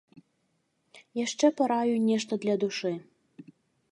Яшчэ 1.25 1.51
параю 1.59 1.95
нешта 2.09 2.31
для 2.45 2.55
душы. 2.63 2.93